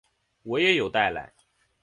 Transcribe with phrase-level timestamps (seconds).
[0.41, 1.31] 我也有带来